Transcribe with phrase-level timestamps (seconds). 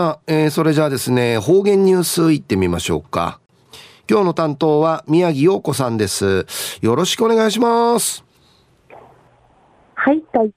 [0.00, 3.38] さあ、えー、それじゃあですね、方言ニュースいってみましょうか。
[4.08, 6.46] 今日の担当は宮城陽子さんです。
[6.80, 8.24] よろしくお願いします。
[9.92, 10.54] はい、たい。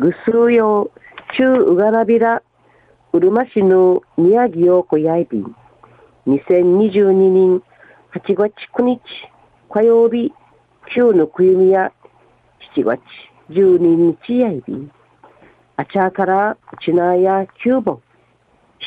[0.00, 1.00] ぐすうよう、
[1.36, 2.42] 中うがらびら、
[3.12, 5.54] うるま市の宮城陽子やいびん。
[6.26, 7.62] 2022年
[8.12, 9.00] 8月9日
[9.70, 10.32] 火曜日、
[10.92, 11.92] 中のくゆみや
[12.74, 13.00] 7月
[13.48, 14.90] 12日やいびん。
[15.76, 18.02] あちゃからちなや9本。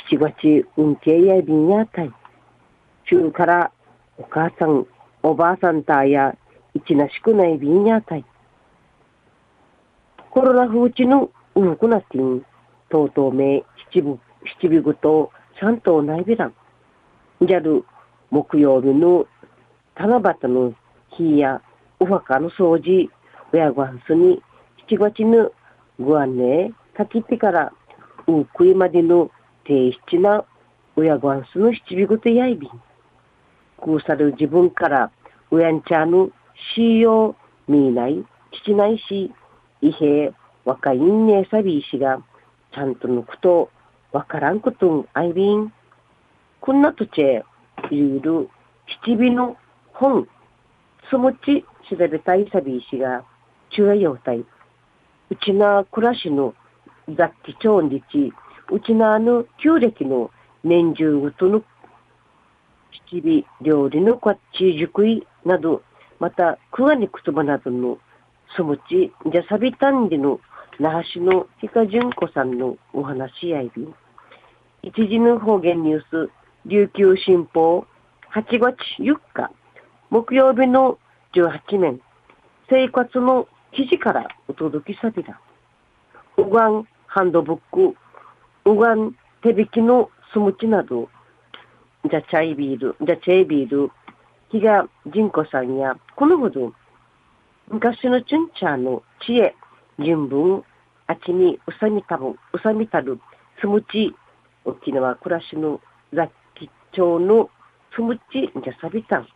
[0.09, 2.11] 7月運慶やいびんやたい。
[3.09, 3.71] 中から
[4.17, 4.85] お母さん、
[5.23, 6.35] おばあさんたや、
[6.73, 8.25] いちなしくないびんやたい。
[10.29, 12.45] コロナ風地のうくなってん、
[12.89, 14.19] とうとうめ、七部、
[14.59, 16.53] 七部ぐと、ちゃんとないびらん。
[17.41, 17.85] じゃる、
[18.29, 19.25] 木曜日の、
[19.95, 20.73] 七夕の
[21.11, 21.61] 日や、
[21.99, 23.09] お墓の掃除、
[23.53, 24.41] 親ごはんすに、
[24.87, 25.51] 七月の
[25.99, 27.71] ご案内、かきってから、
[28.27, 29.31] うくいまでの、
[29.65, 30.45] 定七な、
[30.95, 32.69] 親ごはんすの七尾ぐとやいびん。
[33.81, 35.11] くうさる自分から
[35.51, 36.31] うやんちゃぬ
[36.75, 37.35] しよ
[37.67, 38.25] うみない、
[38.63, 39.31] きないし、
[39.81, 42.19] いへ若いんねさびいしが、
[42.73, 43.69] ちゃんとぬくと、
[44.11, 45.71] わからんことんあいびん。
[46.61, 47.43] こんなとちえ、
[47.91, 48.49] いる、
[49.03, 49.57] 七尾の
[49.93, 50.27] 本、
[51.09, 53.23] つもち調べたいさびいしが、
[53.71, 54.39] 中やようたい。
[54.39, 54.45] う
[55.43, 56.53] ちな暮らしの
[57.09, 58.01] 雑記帳日、
[58.71, 60.31] うちなあの旧暦の
[60.63, 61.63] 年中ごとの
[63.09, 65.83] 七尾料理のこっち熟いなど、
[66.19, 67.99] また、クワニクトバなどの、
[68.55, 70.39] そむち、じゃさびたんでの、
[70.79, 73.87] 那覇市のひかじゅんこさんのお話やいび。
[74.81, 76.31] 一時の方言ニュース、
[76.65, 77.85] 琉球新報、
[78.33, 79.51] 8月4日、
[80.09, 80.97] 木曜日の
[81.33, 82.01] 18年、
[82.69, 85.39] 生活の記事からお届けさびだ。
[86.37, 87.95] うがんハンドブック、
[88.67, 91.07] うがん手引きのスムチなど、
[92.09, 93.91] じゃチャイビール、じゃチェイビール、
[94.49, 96.73] 比嘉仁子さんや、このほど、
[97.69, 99.55] 昔のチュンチャーの知恵、
[99.99, 100.63] 人文、
[101.05, 103.19] あちにうさみたぶ、うさみたる、
[103.61, 104.15] つむち、
[104.65, 105.79] 沖縄暮らしの
[106.11, 107.51] 雑記帳の
[107.95, 109.27] つむち、じゃさびたん。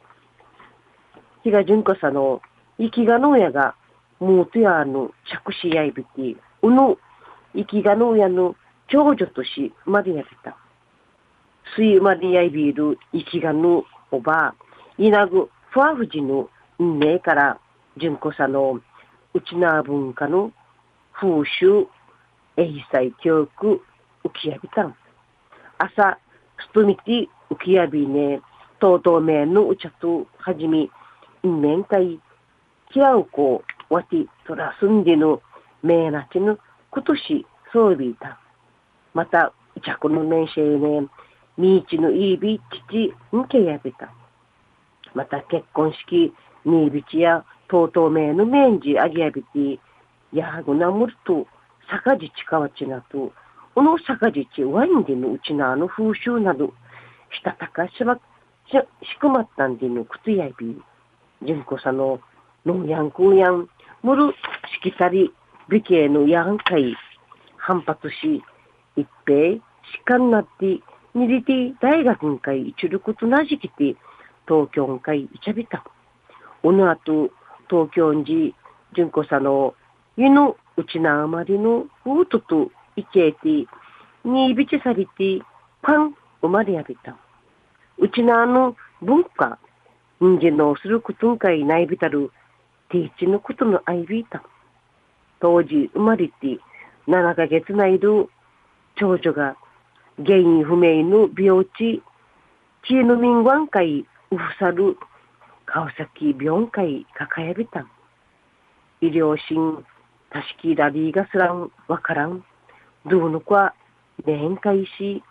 [1.43, 2.41] 比嘉純子さんの、
[2.79, 3.75] 生きがのやが、
[4.19, 6.97] もうとやの着手やいびき、うの、
[7.55, 8.55] 生きがのやの
[8.91, 10.57] 長女とし、までやびた。
[11.75, 14.55] スイマリアイビール、イキガヌ、おば、
[14.97, 17.59] イナグ、ファーフジの運命から、
[17.97, 18.79] 純子さの、
[19.33, 20.51] うちな文化の
[21.13, 21.87] 風習、
[22.57, 23.81] エイサイ教育、
[24.23, 24.95] 浮きやびたん。
[25.77, 26.17] 朝、
[26.57, 28.41] ストミティ、浮きやびね、
[28.79, 30.89] とうとうめのうちゃと、はじみ、
[31.43, 32.19] んめんかい、
[32.91, 35.41] きあうこ、わて、とらすんでの、
[35.83, 36.57] めなちの、
[36.89, 38.39] ことし、そうびいた。
[39.13, 41.07] また、うちゃこのめんしえね、
[41.57, 42.59] みいちのいいび
[42.89, 44.09] 父んけやびた。
[45.13, 46.33] また結婚式、
[46.65, 49.79] にいびちや、とうとうめのめんじあげやびて、
[50.33, 51.47] やはぐなむると、
[51.89, 53.31] さかじちかわちなと、
[53.75, 56.73] おのさかじちワインでのうちなあの風習など、
[57.31, 58.19] したたかしば、し、
[58.71, 60.81] しくまったんでのくつやび、
[61.41, 62.19] じゅんこさの、
[62.65, 63.67] のやんくやん、
[64.03, 64.33] むる
[64.83, 65.33] しきたり、
[65.67, 66.95] 美形のやんかい、
[67.57, 68.43] 反発し、
[68.99, 69.61] 一平、し
[70.05, 70.81] かんなって、
[71.15, 73.95] にりて大学んかい一力となじきて
[74.47, 75.83] 東京んかいいちゃびた。
[76.63, 77.29] おのあと
[77.69, 78.53] 東京んじ
[78.95, 79.75] 純子さの
[80.17, 83.67] 湯のうちなあまりのうとといけえて
[84.23, 85.41] にいびちさびて
[85.81, 87.17] パン生まれやびた。
[87.97, 89.57] うちなあの文化
[90.19, 92.31] 人間のすることんかいないびたる
[92.89, 94.43] ていちのことのあいびいた。
[95.39, 96.59] 当時生まれて
[97.07, 98.29] 7ヶ月ないる
[98.99, 99.55] 長女が
[100.17, 102.03] 原因不明の病地、
[102.85, 104.97] 知恵の民湾会うふさる
[105.65, 107.91] 川崎病会抱えびたん。
[109.01, 109.85] 医療診、
[110.29, 112.43] たしきラリーがすらんわからん。
[113.05, 113.73] どうのこは
[114.25, 115.23] 年会し、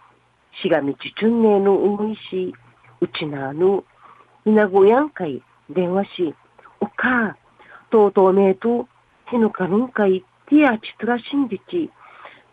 [0.62, 2.54] しがみちちゅんねえの思いし、
[3.02, 3.84] うちなあの、
[4.46, 6.34] いなごやんかい電話し、
[6.80, 7.36] おか、
[7.90, 8.88] とうとうめえと、
[9.26, 11.90] へのかるんかい、ティアチトラシンジチ、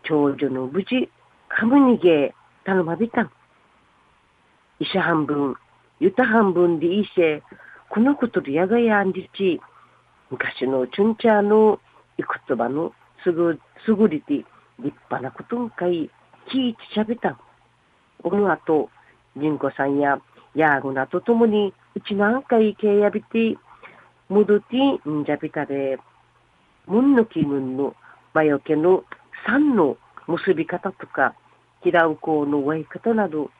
[0.02, 1.10] 長女の無事、
[1.58, 2.32] カムニゲー、
[2.66, 3.30] 頼まびたん。
[4.78, 5.56] 医者半分、
[6.00, 7.42] ゆた半分でいいせ、
[7.88, 9.58] このことでやがやんりち、
[10.30, 11.80] 昔のチュンチャーの
[12.18, 12.92] いくつばの
[13.24, 14.46] すぐ、すぐりて立
[14.80, 16.10] 派なことんかい、
[16.50, 17.38] きいちしゃべたん。
[18.22, 18.90] この後、
[19.34, 20.20] ンコさんや
[20.54, 23.56] ヤーグナとともに、うちなんかいけやびて、
[24.28, 24.76] むどて
[25.08, 25.98] んじゃびたで、
[26.86, 27.96] むんのきむんの、
[28.34, 29.04] まよけの
[29.46, 31.34] 三の結び方とか、
[31.86, 33.50] 平うこうのわい方など、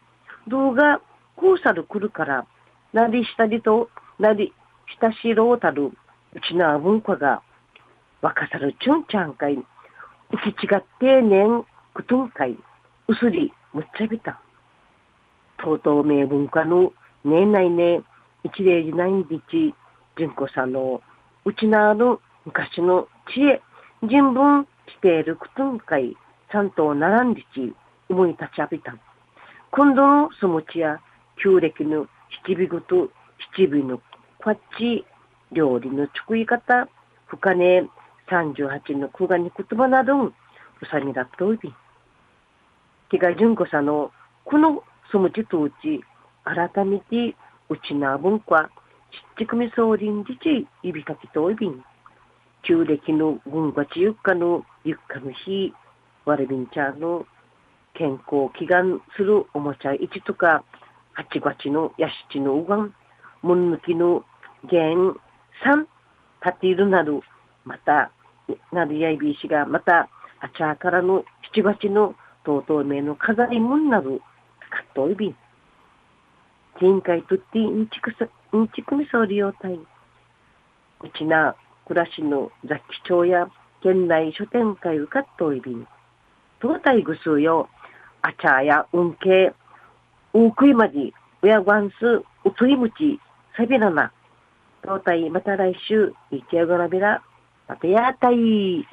[0.49, 1.01] 動画、
[1.37, 2.45] こうさる来るから、
[2.93, 3.89] なりしたりと、
[4.19, 4.53] なり、
[4.93, 5.93] したしろうたる、
[6.35, 7.43] うちな文化が、
[8.23, 9.65] 若さるちゅんちゃんかい、う
[10.43, 11.65] きちがってねん、
[11.95, 12.59] くとんかい、
[13.07, 14.41] うすり、むっちゃびた。
[15.59, 16.93] とうとう名文化の、
[17.25, 18.03] ねえないね、
[18.43, 19.73] 一例時ないんびち、
[20.19, 21.01] 純子さんの、
[21.45, 23.63] うちなる昔の知恵、
[24.03, 26.17] 人文しているくとんかい、
[26.51, 27.75] ちゃんと並んでち、
[28.09, 28.97] 思い立ちあびた。
[29.71, 31.01] 今度のそもちや、
[31.43, 32.07] 旧暦の
[32.47, 33.11] 七尾ごと
[33.55, 34.01] 七尾の
[34.43, 35.05] こっち
[35.53, 36.89] 料理の作り方、
[37.27, 37.89] 深根
[38.29, 40.33] 38の久我に言葉など、う
[40.91, 41.73] さみだっといび。
[43.11, 44.11] 気が純子さんの、
[44.45, 46.03] このそもちとうち、
[46.45, 47.37] 改めて、
[47.69, 48.71] うちな文化、
[49.37, 51.85] ちっちくみそうりんじち、いびかきといびん。
[52.63, 55.73] 旧暦の軍月ゆっかのゆっかの日、
[56.25, 57.27] われびんちゃんの
[57.99, 60.65] 健康を祈願するおもちゃ1とか、
[61.17, 62.95] 8月のやしちのうがん、
[63.43, 64.23] もんぬきのん
[64.65, 65.87] 3、
[66.41, 67.23] たているなど、
[67.65, 68.11] また、
[68.73, 70.09] なるやいびいしが、また、
[70.41, 72.15] あちゃからの7月の
[72.45, 74.21] とうとうめの飾りもんなる、
[74.71, 75.37] かっといびん。
[76.81, 78.27] 前回とってんちくさ、
[78.57, 79.73] んちくみそうりようたい。
[79.75, 79.87] う
[81.17, 81.57] ちな、
[81.87, 83.49] 暮らしの雑記帳や
[83.83, 85.87] 県内書店会うかっといびん。
[86.61, 87.69] 東大ぐすうよ、
[88.27, 89.53] あちゃやうんけ、
[90.35, 92.25] うんくいまじ、うやわんす、う
[92.59, 93.21] ついむち、
[93.57, 94.11] さびらな。
[94.83, 97.23] 東また来週、いちやごらびら、
[97.69, 98.85] またやたい。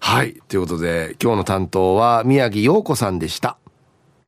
[0.00, 0.34] はい。
[0.48, 3.58] ということで、今日の担当は宮城陽子さんでした。